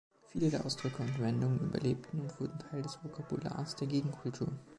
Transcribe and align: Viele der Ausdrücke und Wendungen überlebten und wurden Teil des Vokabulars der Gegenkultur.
Viele 0.29 0.49
der 0.49 0.65
Ausdrücke 0.65 1.03
und 1.03 1.19
Wendungen 1.19 1.59
überlebten 1.59 2.21
und 2.21 2.39
wurden 2.39 2.57
Teil 2.57 2.81
des 2.81 2.97
Vokabulars 3.03 3.75
der 3.75 3.85
Gegenkultur. 3.87 4.47